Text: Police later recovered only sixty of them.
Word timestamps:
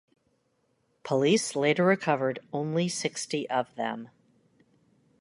Police 1.03 1.55
later 1.55 1.85
recovered 1.85 2.39
only 2.51 2.89
sixty 2.89 3.47
of 3.51 3.75
them. 3.75 4.09